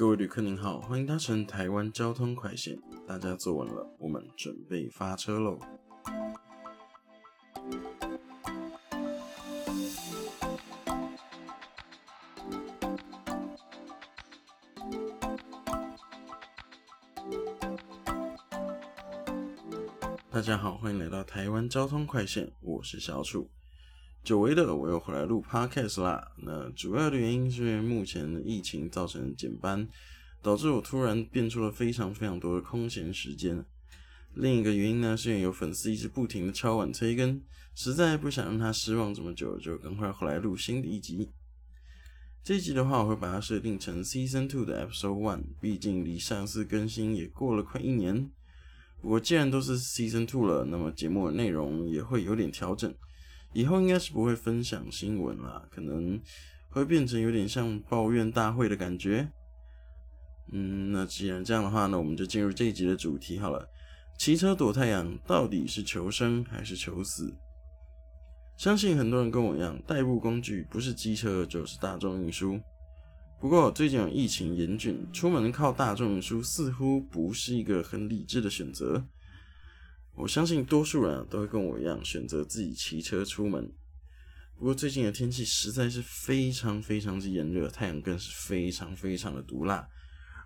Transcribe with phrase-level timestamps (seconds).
[0.00, 2.74] 各位旅客您好，欢迎搭乘台湾交通快线。
[3.06, 5.58] 大家坐稳了，我们准备发车喽。
[20.30, 23.50] 大家好，欢迎来到台湾交通快线，我是小楚。
[24.22, 26.32] 久违的我又回来录 podcast 啦。
[26.36, 29.88] 那主要的原因是因为目前的疫情造成减班，
[30.42, 33.64] 导致我突然变出了非常非常多的空闲时间。
[34.34, 37.40] 另一个原因呢，是因为有粉丝一直不停的敲碗催更，
[37.74, 41.30] 实在不想让他失望这么久，就赶快回来录新的一集。
[42.44, 48.30] 这一集的话，我会把它设定成 Season Two 的 Episode One，毕竟离上次更新也过了快一年。
[49.00, 52.94] 不过既然都是 Season Two 了，那么节目的内容也会有点调整。
[53.52, 56.20] 以后应该是不会分享新闻啦，可能
[56.68, 59.28] 会变成有点像抱怨大会的感觉。
[60.52, 63.68] 嗯，那既然这样的话呢，我们就进入这一集的主题好了。
[64.18, 67.34] 骑车躲太阳到底是求生还是求死？
[68.56, 72.60] 相信很多人跟我一样，代步工具不是机车就是大众运输。
[73.40, 79.02] 不过最近有疫情严峻，出门靠大众运输似乎不是一个很理智的选择。
[80.16, 83.72] 我相信多数人都会跟我一样选择自己骑车出门。
[84.56, 89.88] 不过最近的天气实在是非常非常之炎热，太阳更是非常非常的毒辣。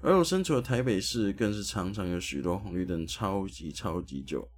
[0.00, 4.48] 而我身处的台北市更是常常有许多红绿灯超级超级久。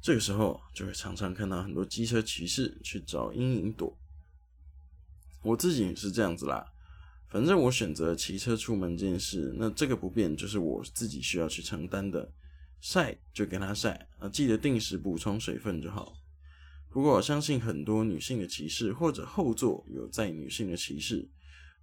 [0.00, 3.98] 这个时候就会常常看到很多机车骑士去找阴影躲。
[5.42, 6.64] 我自己也是这样子啦。
[7.30, 12.30] 反正我选择骑车出门这件事，那这个不便就是我自己需要去承担的。
[12.84, 16.12] 晒就给它晒啊，记得定时补充水分就好。
[16.90, 21.26] 不过我相信很多女性的骑士或者后座有载女性的骑士，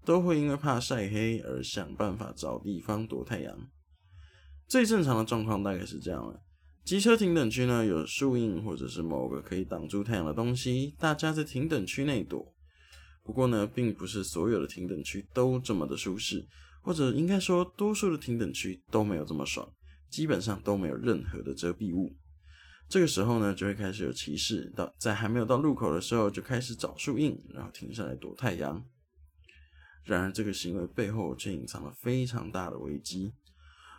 [0.05, 3.67] 都会因为怕晒黑而想办法找地方躲太阳。
[4.67, 6.39] 最正常的状况大概是这样了：
[6.85, 12.53] 机车停等区呢有树荫或者是某个可以挡住太阳的东西，大家在停等区内躲。
[13.23, 16.47] 不过呢，并不是所有的停等区都这么的舒适，
[16.83, 19.67] 或者应该说，多数的停等区都没有这么爽。
[20.11, 22.13] 基本上都没有任何的遮蔽物，
[22.89, 28.85] 这个时候呢，就会开始有骑士到在还没有到路口的时候就开始找树荫，然后停下来躲太阳。
[30.03, 33.31] 然而，这个行为背后却隐藏了非常大的危机。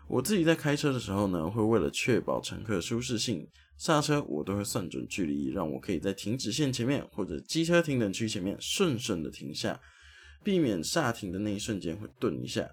[0.08, 9.80] 我自己在开车的时候呢，会为了确保乘客舒适性，刹车我都会算准距离，让我可以在停止线前面或者机车停等区前面顺顺的停下，
[10.44, 12.68] 避免刹停的那一瞬间会顿一下。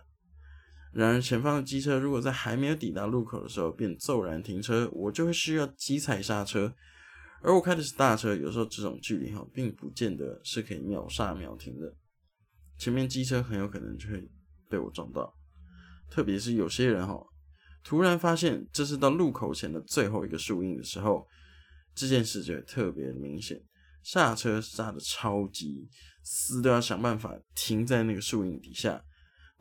[0.92, 6.74] 然而，前方的机车如果在还没有抵达路口的时候便骤然停车，我就会需要急踩刹车。
[7.42, 11.94] 而我开的是大车，有时候这种距离哈，并不见得是可以秒刹秒停的。
[12.78, 14.28] 前面机车很有可能就会
[14.68, 15.34] 被我撞到，
[16.10, 17.22] 特别是有些人哈，
[17.84, 21.28] 突然发现这是到路口前的最后一个树荫的时候，
[21.94, 23.62] 这件事就特别明显，
[24.04, 25.88] 刹车刹的超级
[26.24, 29.02] 死，都要想办法停在那个树荫底下。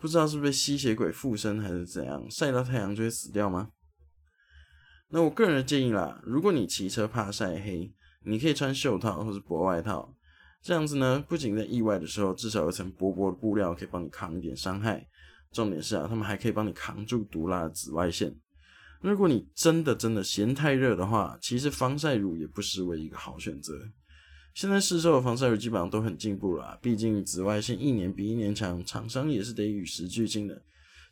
[0.00, 3.70] 不知道是被吸血鬼附身还是怎样，晒到太阳就会死掉吗？
[5.08, 7.92] 那我个人的建议啦，如果你骑车怕晒黑，
[8.24, 10.14] 你可以穿袖套或者薄外套，
[10.62, 15.08] 这样子呢，不仅在意外的时候至少有层薄薄的布料可以帮你扛一点伤害，
[15.50, 18.34] 重点是啊，他们还可以帮你扛住毒辣的紫外线。
[19.00, 23.72] 如果你真的真的嫌太热的话，其实防晒乳也不失为一个好选择。
[24.54, 30.62] 现在市售的防晒乳基本上都很进步了，毕竟紫外线一年比一年强，厂商也是得与时俱进的。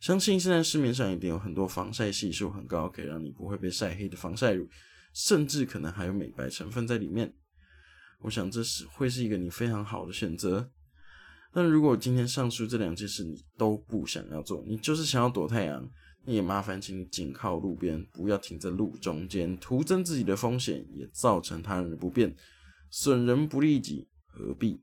[0.01, 4.69] 相信现在市面上一定有很多防晒系数很高，可以让你不会被晒黑的防晒乳，
[5.15, 7.33] 甚至可能还有美白成分在里面。
[8.23, 10.71] 我想这是会是一个你非常好的选择。
[11.53, 15.89] 但如果今天上述这两件事你都不想要做，你就是想要躲太阳，
[16.25, 22.35] 那也麻烦请你紧靠路边，不要停在路中间，徒增自己的风险，也造成他人的不便。
[22.99, 24.83] 损人不利己，何必？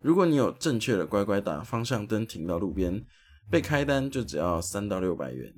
[0.00, 3.06] 如果你有正确的乖乖打方向灯停到路边，
[3.48, 5.54] 被开单就只要三到六百元。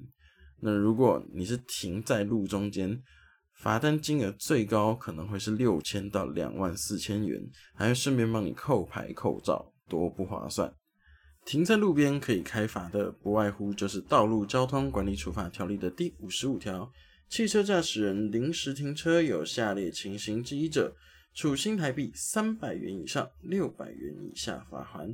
[0.61, 3.03] 那如果你是停在路中间，
[3.55, 7.41] 罚单金额最高可能会是六千到两万四千元，
[7.75, 10.71] 还会顺便帮你扣牌扣照，多不划算。
[11.47, 16.93] 停在路边可以开罚的，不外乎就是《道路交通管理处罚条例》的第五十五条。
[17.35, 20.95] 汽车驾驶人临时停车有下列情形之一者，
[21.35, 25.13] 处新台币三百元以上六百元以下罚款。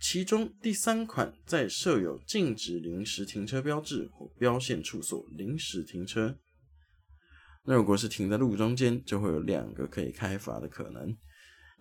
[0.00, 6.38] 其中第三款，在设有禁止临时停车标志或标线处所临时停车。
[7.66, 11.14] 那如果是停在路中间，就会有两个可以开罚的可能。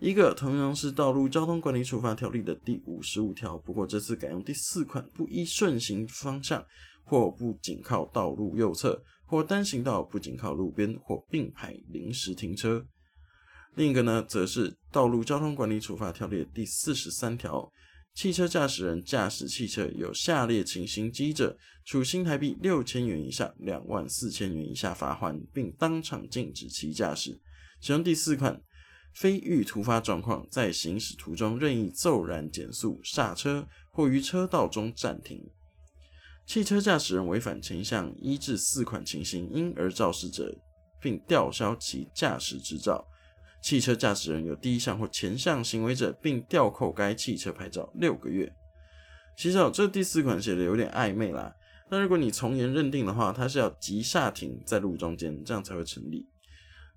[0.01, 6.61] 一个同样是《道路交通管理处罚条例》的第五十五条，不过这次改用第四款，不依顺行方向
[7.03, 12.85] 或不仅靠道路右侧或单行道不仅靠路边或并排临时停车。
[13.75, 17.71] 另一个呢，则是《道路交通管理处罚条例》第四十三条，
[18.13, 27.39] 汽车驾驶人驾驶汽车有下列情形之一者，处新台币六千元以下两万四千元以下罚款，并当场禁止其驾驶。
[27.79, 28.61] 使用第四款。
[29.13, 35.43] 非遇突发状况，在行驶途中任意骤然减速、刹车或于车道中暂停，
[36.45, 40.53] 汽车驾驶人违反前项一至四款情形，因而肇事者，
[40.99, 43.05] 并吊销其驾驶执照；
[43.61, 48.53] 汽车驾驶人有第一项或前项行为者，并吊扣该汽车牌照六个月。
[49.37, 51.55] 其实哦，这第四款写的有点暧昧啦。
[51.89, 56.27] 那如果你从严认定的话，它是要急刹停在路中间，这样才会成立。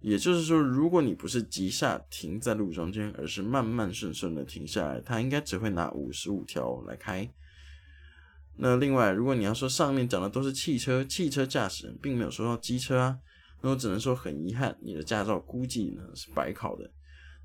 [0.00, 7.28] 也就是说，如果你不是急刹停在路中间，而是慢慢顺顺的停下来，它应该只会拿五十五条来开。
[8.56, 13.18] 那另外，如果你要说上面讲的都是汽车，汽车驾驶人并没有说到机车啊，
[13.62, 16.90] 那我只能说很遗憾，你的驾照估计呢是白考的。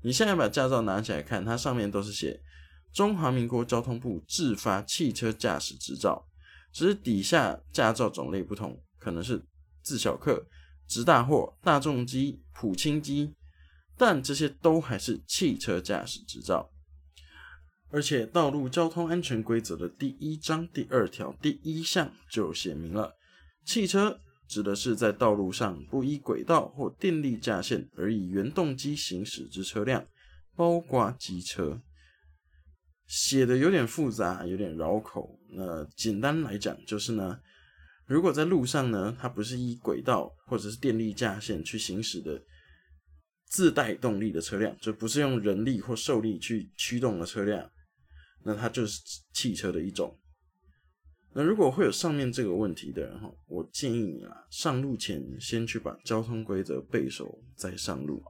[0.02, 2.40] 你现在把驾照拿起来看，它上面都是写
[2.92, 6.26] 中华民国交通部制发汽车驾驶执照，
[6.72, 9.44] 只是底下驾照种类不同，可能是
[9.82, 10.46] 自小客。
[10.88, 13.32] 直大货、大众机、普轻机，
[13.96, 16.68] 但这些都还是汽车驾驶执照。
[17.92, 23.16] 而且，《道路交通安全规则》的第一章第二条第一项就写明了，
[23.64, 30.06] 汽车指的是在道路上不依轨道或电力架线而以原动机行驶之车辆，
[30.54, 31.80] 包括机车。
[33.06, 35.36] 写的有点复杂，有点绕口。
[35.50, 37.40] 那简单来讲，就是呢。
[38.06, 42.40] 如果在路上呢，它不是依轨道或者是电力架线去行驶的
[43.46, 47.68] 自带动力的车辆，就不是用人力或受力去驱动的车辆，
[48.44, 49.00] 那它就是
[49.32, 50.18] 汽车的一种。
[51.32, 58.22] 那如果会有上面这个问题的人哈，我建议你啊，上路前先去把交通规则背熟再上路。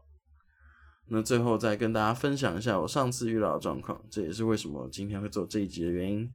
[1.09, 6.31] 那最后再跟大家分享一下我上次遇到的状况，这也是为什么今天会做这一集的原因。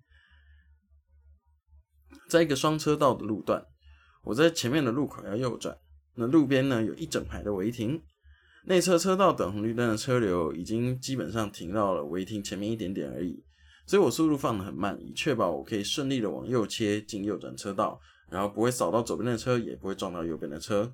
[2.27, 3.63] 在一个双车道的路段，
[4.23, 5.77] 我在前面的路口要右转，
[6.15, 8.01] 那路边呢有一整排的违停，
[8.65, 13.44] 内侧车道等红绿灯的车流已经基本上停到了违停前面一点点而已，
[13.85, 17.99] 所以我速度放得很慢，以确保我可以顺利的往右切进右转车道，
[18.29, 20.93] 然后不会扫到左边的车，也不会撞到右边的车。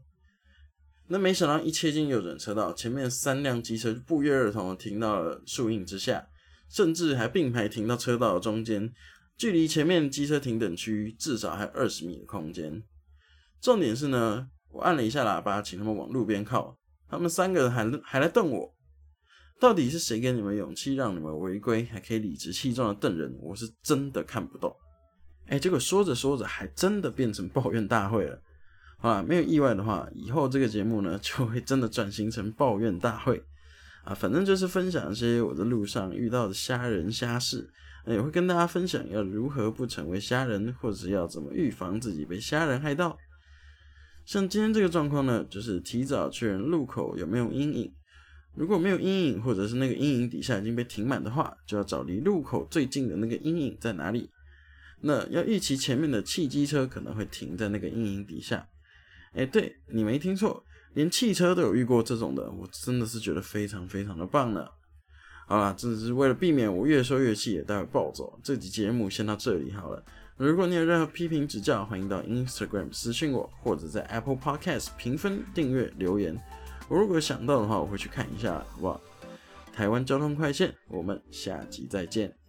[1.07, 6.27] 那没想到一切进右转车道，前面三辆机车不约而同的停到了树荫之下，
[6.69, 8.93] 甚至还并排停到车道的中间。
[9.37, 12.83] 距离前面机车停等区至少还有二十米的空间。
[13.59, 16.77] 重点是呢，我按了一下喇叭，请他们往路边靠。
[17.09, 18.73] 他们三个人还还来瞪我，
[19.61, 23.31] 到底是谁给你们勇气让你们违规，还可以理直气壮的瞪人？
[23.39, 24.75] 我是真的看不懂。
[25.45, 28.41] 哎，结果说着说着，还真的变成抱怨大会了。
[28.97, 33.43] 好了，没有意外的话，以后这个节目呢，就会真的转型成抱怨大会
[34.03, 34.15] 啊。
[34.15, 37.69] 反正就是分享一些我在路上遇到的虾人虾事。
[38.07, 43.15] 也会跟大家分享要如何不成为虾人，或者要怎么预防自己被虾人害到。
[44.25, 47.93] 像今天这个状况呢，就是提早确认路口有没有阴影。
[48.53, 54.29] 如果没有阴影，或者是那个阴影底下已经被停满的话，就要找离路口最近的那个阴影在哪里。
[55.01, 58.67] 那要预期前面的汽机车可能会停在那个阴影底下。
[59.33, 64.67] 哎，对你没听错，连汽车都有遇过这种的，我真的是觉得非常非常的棒呢。
[65.47, 68.39] 好了，这只是为了避免我越说越气，也待会暴走。
[68.43, 70.03] 这集节目先到这里好了。
[70.37, 76.37] 如果你有任何批评指教，欢迎到 Instagram 私信我，或者在 Apple Podcast 评分、订阅、留言。
[76.91, 78.99] 我如果想到的话，我会去看一下，好不好？
[79.71, 82.40] 台湾交通快线，我们下集再见。